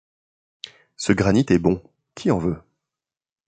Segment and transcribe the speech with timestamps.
[0.97, 1.79] Ce granit est bon,
[2.15, 2.57] qui en veut?